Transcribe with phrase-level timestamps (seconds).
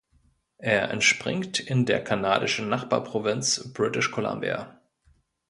[0.57, 4.81] Er entspringt in der kanadischen Nachbarprovinz British Columbia.